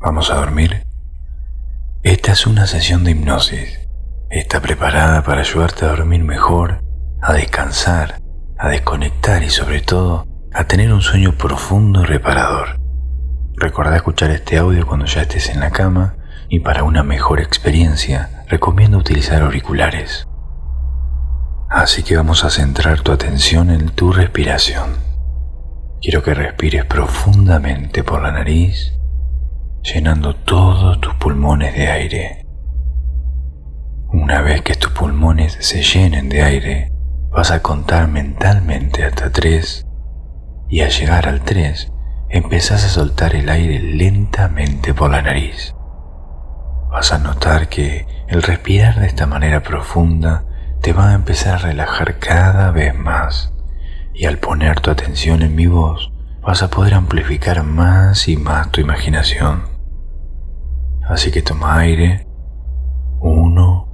[0.00, 0.86] ¿Vamos a dormir?
[2.04, 3.80] Esta es una sesión de hipnosis.
[4.30, 6.84] Está preparada para ayudarte a dormir mejor,
[7.20, 8.20] a descansar,
[8.56, 10.24] a desconectar y sobre todo
[10.54, 12.78] a tener un sueño profundo y reparador.
[13.56, 16.14] Recuerda escuchar este audio cuando ya estés en la cama
[16.48, 20.28] y para una mejor experiencia recomiendo utilizar auriculares.
[21.68, 24.90] Así que vamos a centrar tu atención en tu respiración.
[26.00, 28.97] Quiero que respires profundamente por la nariz,
[29.82, 32.46] llenando todos tus pulmones de aire.
[34.10, 36.92] Una vez que tus pulmones se llenen de aire,
[37.30, 39.86] vas a contar mentalmente hasta tres
[40.68, 41.92] y al llegar al tres
[42.30, 45.74] empezás a soltar el aire lentamente por la nariz.
[46.90, 50.44] Vas a notar que el respirar de esta manera profunda
[50.80, 53.52] te va a empezar a relajar cada vez más
[54.14, 58.70] y al poner tu atención en mi voz vas a poder amplificar más y más
[58.70, 59.67] tu imaginación.
[61.08, 62.26] Así que toma aire.
[63.20, 63.88] Uno,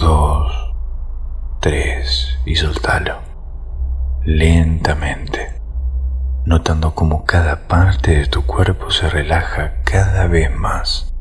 [0.00, 0.74] dos,
[1.60, 3.18] tres y soltalo.
[4.24, 5.60] Lentamente,
[6.46, 11.14] notando cómo cada parte de tu cuerpo se relaja cada vez más,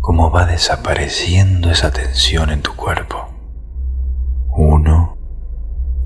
[0.00, 3.28] cómo va desapareciendo esa tensión en tu cuerpo.
[4.50, 5.16] Uno,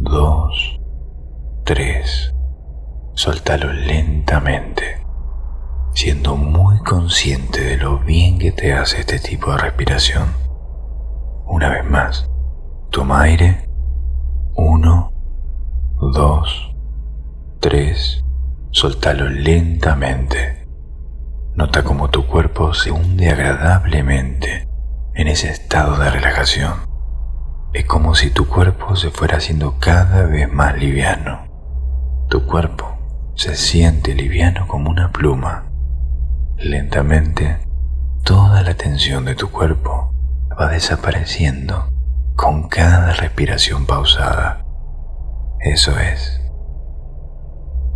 [0.01, 0.79] dos,
[1.65, 2.35] tres.
[3.15, 5.02] Soltalo lentamente,
[5.95, 10.29] siendo muy consciente de lo bien que te hace este tipo de respiración.
[11.47, 12.31] Una vez más,
[12.91, 13.69] toma aire.
[14.55, 15.13] Uno,
[16.01, 16.75] dos,
[17.61, 18.25] tres.
[18.71, 20.67] Soltalo lentamente.
[21.55, 24.67] Nota cómo tu cuerpo se hunde agradablemente
[25.15, 26.73] en ese estado de relajación.
[27.75, 31.47] Es como si tu cuerpo se fuera haciendo cada vez más liviano.
[32.29, 32.99] Tu cuerpo
[33.35, 35.72] se siente liviano como una pluma.
[36.63, 37.59] Lentamente,
[38.25, 40.13] toda la tensión de tu cuerpo
[40.59, 41.89] va desapareciendo
[42.37, 44.65] con cada respiración pausada.
[45.61, 46.41] Eso es.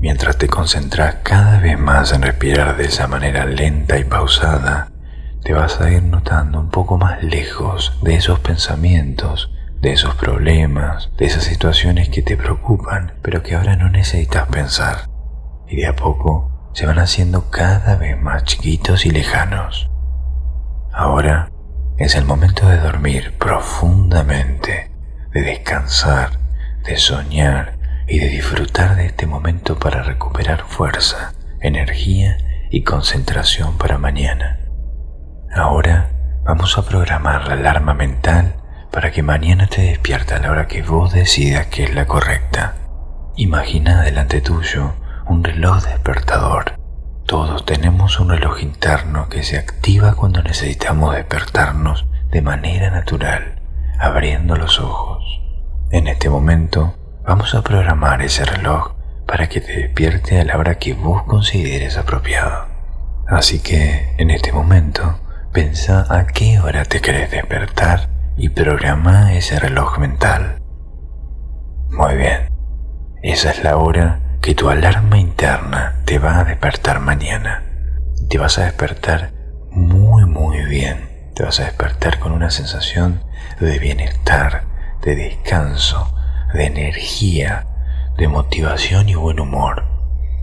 [0.01, 4.89] Mientras te concentras cada vez más en respirar de esa manera lenta y pausada,
[5.43, 9.51] te vas a ir notando un poco más lejos de esos pensamientos
[9.81, 15.09] de esos problemas, de esas situaciones que te preocupan, pero que ahora no necesitas pensar.
[15.69, 19.89] Y de a poco se van haciendo cada vez más chiquitos y lejanos.
[20.93, 21.51] Ahora
[21.97, 24.91] es el momento de dormir profundamente,
[25.33, 26.33] de descansar,
[26.85, 31.33] de soñar y de disfrutar de este momento para recuperar fuerza,
[31.63, 32.37] energía
[32.71, 34.59] y concentración para mañana.
[35.55, 36.11] Ahora
[36.45, 38.57] vamos a programar la alarma mental
[38.93, 42.75] para que mañana te despierta a la hora que vos decidas que es la correcta.
[43.35, 44.93] Imagina delante tuyo
[45.29, 46.79] un reloj despertador.
[47.27, 53.61] Todos tenemos un reloj interno que se activa cuando necesitamos despertarnos de manera natural,
[53.99, 55.25] abriendo los ojos.
[55.91, 56.95] En este momento
[57.25, 58.95] vamos a programar ese reloj
[59.27, 62.67] para que te despierte a la hora que vos consideres apropiado.
[63.27, 65.19] Así que en este momento,
[65.53, 70.63] pensa a qué hora te querés despertar y programa ese reloj mental.
[71.91, 72.51] Muy bien,
[73.23, 77.65] esa es la hora que tu alarma interna te va a despertar mañana.
[78.29, 79.33] Te vas a despertar
[79.73, 81.33] muy, muy bien.
[81.35, 83.25] Te vas a despertar con una sensación
[83.59, 84.63] de bienestar,
[85.03, 86.17] de descanso,
[86.55, 87.67] de energía,
[88.17, 89.85] de motivación y buen humor.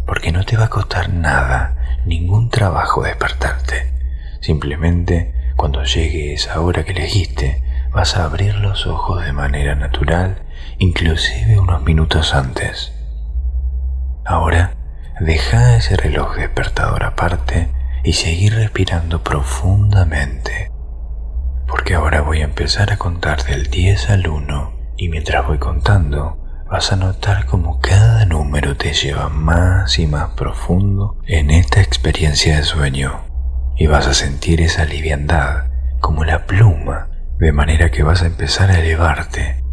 [0.06, 3.94] Porque no te va a costar nada, ningún trabajo despertarte.
[4.42, 10.44] Simplemente cuando llegue esa hora que elegiste, vas a abrir los ojos de manera natural,
[10.78, 12.92] inclusive unos minutos antes.
[14.26, 14.76] Ahora,
[15.20, 17.70] deja ese reloj despertador aparte
[18.04, 20.72] y seguir respirando profundamente,
[21.68, 26.38] porque ahora voy a empezar a contar del 10 al 1 y mientras voy contando,
[26.70, 32.58] vas a notar como cada número te lleva más y más profundo en esta experiencia
[32.58, 33.22] de sueño.
[33.76, 35.66] Y vas a sentir esa liviandad
[36.00, 37.10] como la pluma
[37.40, 39.64] de manera que vas a empezar a elevarte,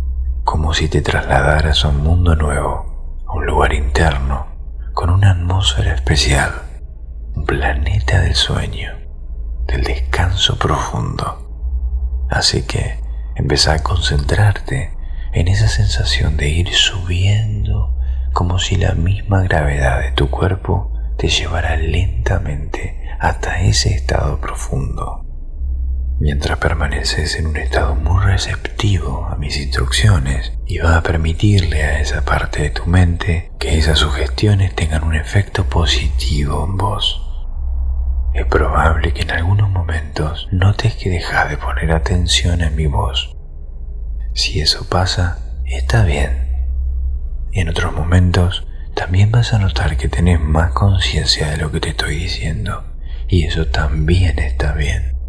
[0.44, 2.89] como si te trasladaras a un mundo nuevo,
[3.32, 4.46] un lugar interno,
[4.92, 6.50] con una atmósfera especial,
[7.34, 8.92] un planeta del sueño,
[9.66, 12.26] del descanso profundo.
[12.28, 12.98] Así que
[13.36, 14.96] empieza a concentrarte
[15.32, 17.96] en esa sensación de ir subiendo
[18.32, 25.19] como si la misma gravedad de tu cuerpo te llevara lentamente hasta ese estado profundo
[26.20, 32.00] mientras permaneces en un estado muy receptivo a mis instrucciones y va a permitirle a
[32.00, 37.26] esa parte de tu mente que esas sugestiones tengan un efecto positivo en vos.
[38.34, 43.34] Es probable que en algunos momentos notes que dejas de poner atención en mi voz.
[44.34, 46.68] Si eso pasa, está bien.
[47.52, 51.88] En otros momentos también vas a notar que tenés más conciencia de lo que te
[51.88, 52.84] estoy diciendo
[53.26, 55.19] y eso también está bien.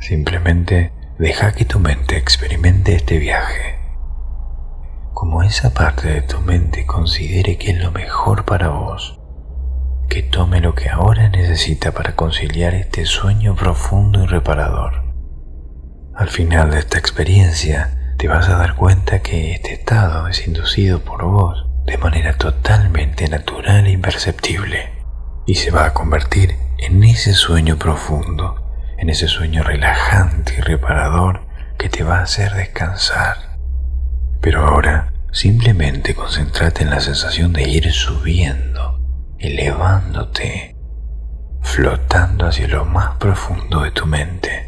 [0.00, 3.78] Simplemente deja que tu mente experimente este viaje.
[5.12, 9.18] Como esa parte de tu mente considere que es lo mejor para vos,
[10.08, 15.04] que tome lo que ahora necesita para conciliar este sueño profundo y reparador.
[16.14, 21.00] Al final de esta experiencia, te vas a dar cuenta que este estado es inducido
[21.00, 24.90] por vos de manera totalmente natural e imperceptible
[25.46, 28.67] y se va a convertir en ese sueño profundo,
[28.98, 31.46] en ese sueño relajante y reparador
[31.78, 33.36] que te va a hacer descansar.
[34.40, 39.00] Pero ahora simplemente concéntrate en la sensación de ir subiendo,
[39.38, 40.76] elevándote,
[41.62, 44.67] flotando hacia lo más profundo de tu mente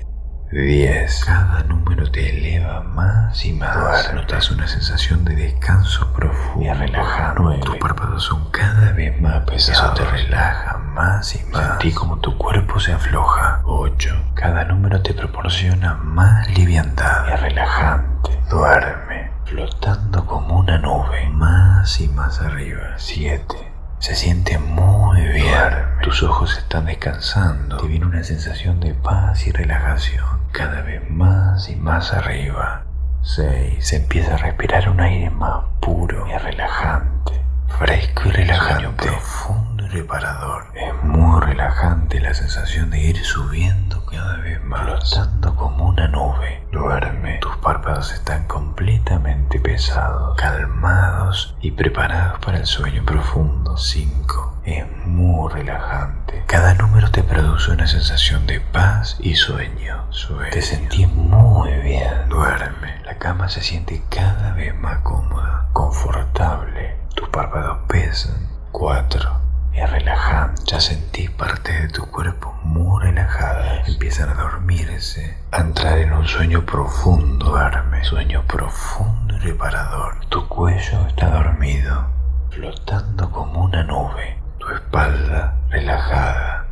[0.52, 1.25] 10.
[1.25, 4.12] Cada número te eleva más y más.
[4.12, 7.55] Notas una sensación de descanso profundo y relajado.
[7.61, 10.00] Tus párpados son cada vez más pesados.
[10.00, 11.69] Eso te relaja más y más.
[11.69, 13.62] Sentí como tu cuerpo se afloja.
[13.64, 14.32] 8.
[14.35, 18.31] Cada número te proporciona más liviandad y relajante.
[18.50, 22.94] Duerme, flotando como una nube, más y más arriba.
[22.96, 23.69] 7.
[24.00, 25.75] Se siente muy bien.
[26.02, 27.76] Tus ojos están descansando.
[27.76, 30.25] Te viene una sensación de paz y relajación.
[30.52, 32.85] Cada vez más y más arriba.
[33.23, 33.87] 6.
[33.87, 37.43] Se empieza a respirar un aire más puro y relajante.
[37.79, 39.06] Fresco y relajante.
[39.06, 40.67] profundo reparador.
[40.75, 44.83] Es muy relajante la sensación de ir subiendo cada vez más.
[44.83, 46.65] Flotando como una nube.
[46.73, 47.39] Duerme.
[47.39, 53.77] Tus párpados están completamente pesados, calmados y preparados para el sueño profundo.
[53.77, 54.61] 5.
[54.65, 56.45] Es muy relajante.
[56.47, 60.05] Cada número te produce una sensación de paz y sueño.
[60.53, 62.29] Te sentís muy bien.
[62.29, 63.03] Duerme.
[63.05, 66.97] La cama se siente cada vez más cómoda, confortable.
[67.15, 68.49] Tus párpados pesan.
[68.73, 70.62] 4 es relajante.
[70.67, 73.82] Ya sentís parte de tu cuerpo muy relajada.
[73.87, 77.46] Empiezan a dormirse, a entrar en un sueño profundo.
[77.50, 80.25] Duerme, sueño profundo y reparador.
[80.28, 82.06] Tu cuello está dormido,
[82.50, 84.38] flotando como una nube.
[84.58, 86.67] Tu espalda relajada.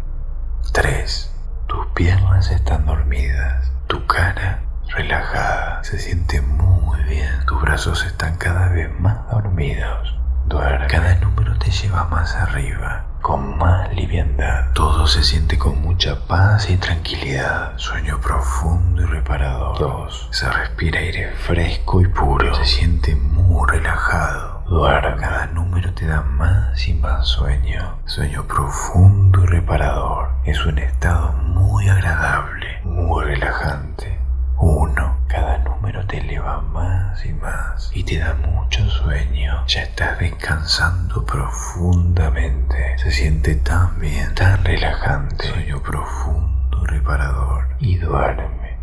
[0.73, 1.33] 3.
[1.67, 3.71] Tus piernas están dormidas.
[3.87, 5.83] Tu cara relajada.
[5.85, 7.45] Se siente muy bien.
[7.47, 10.15] Tus brazos están cada vez más dormidos.
[10.49, 10.87] Duerme.
[10.87, 14.73] Cada número te lleva más arriba, con más liviandad.
[14.73, 17.77] Todo se siente con mucha paz y tranquilidad.
[17.77, 19.79] Sueño profundo y reparador.
[19.79, 20.29] 2.
[20.33, 22.55] Se respira aire fresco y puro.
[22.55, 24.63] Se siente muy relajado.
[24.67, 25.21] Duerme.
[25.21, 27.99] Cada número te da más y más sueño.
[28.07, 30.31] Sueño profundo y reparador.
[30.47, 34.18] Es un estado muy agradable, muy relajante.
[34.61, 35.19] 1.
[35.29, 39.65] Cada número te eleva más y más y te da mucho sueño.
[39.67, 42.99] Ya estás descansando profundamente.
[42.99, 45.47] Se siente tan bien, tan relajante.
[45.47, 47.69] Sueño profundo, reparador.
[47.79, 48.79] Y duerme.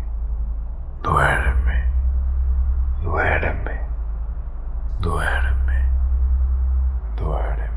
[1.02, 1.84] Duerme.
[3.02, 3.80] Duerme.
[5.00, 5.84] Duerme.
[7.16, 7.75] Duerme.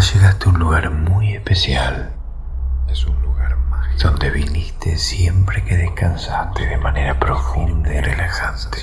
[0.00, 2.12] Llegaste a un lugar muy especial.
[2.88, 8.78] Es un lugar mágico donde viniste siempre que descansaste de manera profunda y relajante.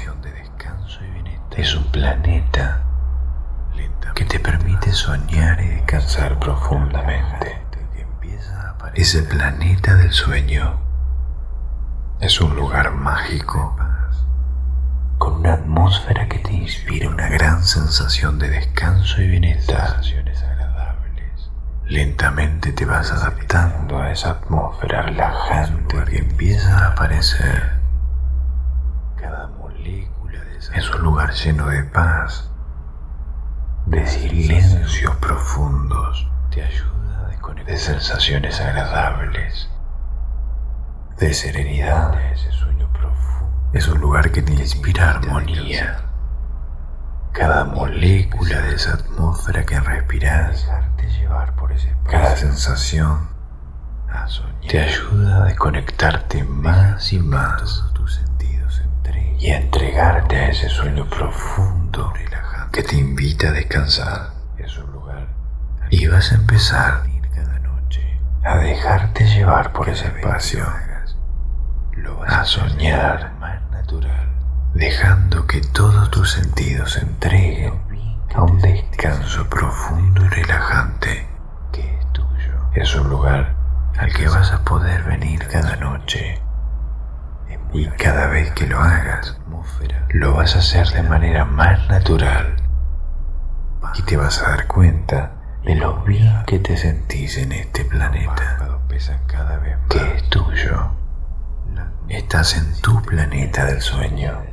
[1.57, 2.83] Es un planeta
[4.13, 7.61] que te permite soñar y descansar profundamente.
[8.93, 10.79] Es el planeta del sueño.
[12.19, 13.77] Es un lugar mágico
[15.17, 20.01] con una atmósfera que te inspira una gran sensación de descanso y bienestar.
[21.87, 27.73] Lentamente te vas adaptando a esa atmósfera relajante que empieza a aparecer.
[29.15, 30.39] Cada molécula
[30.73, 32.49] es un lugar lleno de paz,
[33.85, 39.69] de silencios profundos, te ayuda a desconectar de sensaciones agradables,
[41.19, 42.15] de serenidad.
[43.73, 46.04] Es un lugar que te inspira armonía.
[47.35, 50.67] Cada molécula de esa atmósfera que respiras,
[52.09, 53.27] cada sensación
[54.67, 57.83] te ayuda a desconectarte más y más
[59.37, 62.13] y a entregarte a ese sueño profundo
[62.71, 64.29] que te invita a descansar.
[65.91, 67.03] Y vas a empezar
[68.43, 70.65] a dejarte llevar por ese espacio,
[72.27, 73.33] a soñar,
[74.75, 77.73] dejando que todos tus sentidos se entreguen
[78.35, 81.27] a un descanso profundo y relajante
[81.71, 82.53] que es tuyo.
[82.73, 83.55] Es un lugar
[83.97, 86.41] al que vas a poder venir cada noche.
[87.71, 89.37] Y cada vez que lo hagas,
[90.09, 92.57] lo vas a hacer de manera más natural.
[93.95, 95.31] Y te vas a dar cuenta
[95.63, 98.57] de lo bien que te sentís en este planeta,
[99.89, 101.04] que es tuyo.
[102.09, 104.43] Estás en tu planeta del sueño.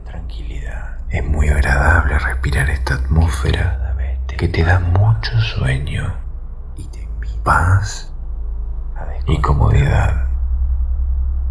[1.10, 3.94] Es muy agradable respirar esta atmósfera
[4.38, 6.14] que te da mucho sueño,
[7.44, 8.12] paz
[9.26, 10.28] y comodidad.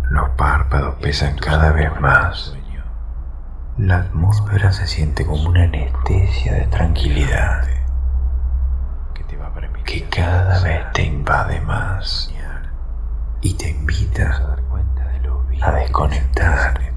[0.10, 2.58] Los párpados pesan cada vez más.
[3.77, 7.67] La atmósfera se siente como una anestesia de tranquilidad
[9.86, 12.31] que cada vez te invade más
[13.41, 14.55] y te invita
[15.62, 16.91] a desconectar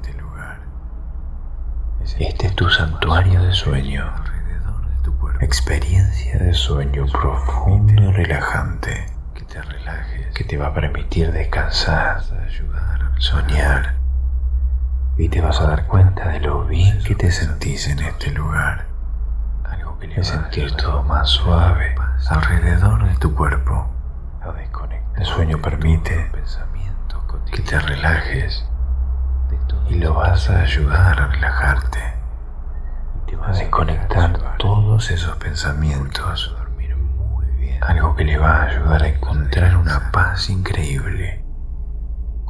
[2.18, 4.08] este es tu santuario de sueño,
[5.40, 9.06] experiencia de sueño profundo y relajante
[10.32, 12.22] que te va a permitir descansar,
[13.18, 13.94] soñar
[15.16, 18.86] y te vas a dar cuenta de lo bien que te sentís en este lugar.
[20.00, 21.96] Le sentir todo más suave
[22.28, 23.90] alrededor de tu cuerpo.
[25.16, 26.30] El sueño permite
[27.54, 28.68] que te relajes
[29.88, 32.00] y lo vas a ayudar a relajarte,
[33.40, 36.56] a desconectar todos esos pensamientos,
[37.80, 41.44] algo que le va a ayudar a encontrar una paz increíble,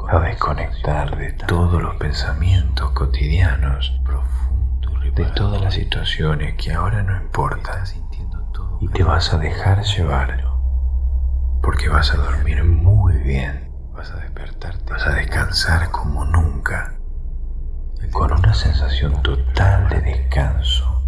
[0.08, 4.00] a desconectar de todos los pensamientos cotidianos,
[5.14, 7.84] de todas las situaciones que ahora no importan,
[8.80, 10.42] y te vas a dejar llevar,
[11.62, 13.63] porque vas a dormir muy bien,
[14.64, 16.94] despertarte, vas a descansar como nunca
[18.12, 21.02] con una sensación total de descanso,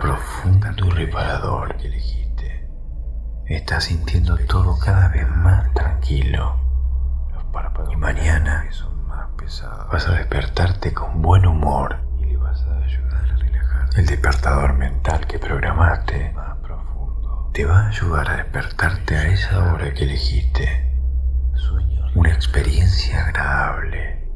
[0.00, 2.70] profundo y reparador que elegiste.
[3.46, 6.58] Estás sintiendo todo cada vez más tranquilo.
[7.90, 8.64] Y mañana
[9.90, 11.98] vas a despertarte con buen humor.
[13.96, 16.34] El despertador mental que programaste
[17.52, 20.92] te va a ayudar a despertarte a esa hora que elegiste.
[22.14, 24.28] Una experiencia agradable.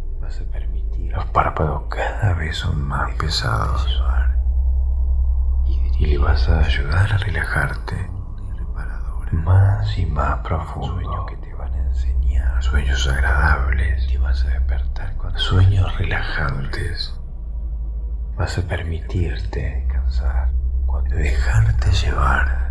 [1.11, 4.03] Los párpados cada vez son más pesados.
[5.99, 8.11] Y le vas a ayudar a relajarte.
[9.33, 11.27] Más y más profundo.
[12.61, 14.07] sueños agradables.
[14.07, 17.15] Te vas a despertar con sueños relajantes.
[18.37, 20.51] Vas a permitirte descansar.
[21.11, 22.66] Dejarte llevar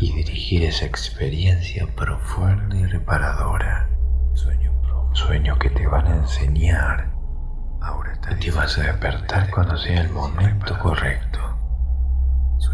[0.00, 3.88] y dirigir esa experiencia profunda y reparadora.
[5.14, 7.12] Sueños que te van a enseñar
[7.82, 11.40] Ahora te vas a despertar cuando sea el momento correcto.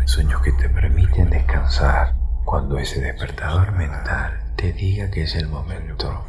[0.04, 6.26] Sueños que te permiten descansar cuando ese despertador mental te diga que es el momento.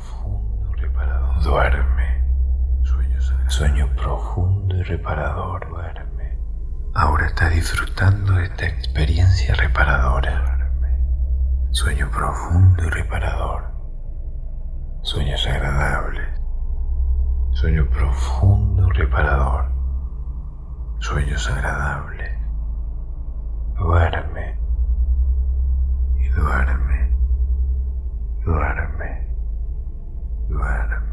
[1.44, 2.24] Duerme.
[3.48, 5.68] Sueño profundo y reparador.
[5.70, 6.38] Duerme.
[6.96, 10.59] Ahora estás disfrutando de esta experiencia reparadora.
[11.72, 13.64] Sueño profundo y reparador.
[15.04, 16.28] Sueños agradables.
[17.52, 19.66] Sueño profundo y reparador.
[21.00, 22.32] Sueños agradables.
[23.78, 24.60] Duerme.
[26.18, 27.16] Y duerme.
[28.44, 29.28] Duerme.
[30.50, 31.09] Duerme.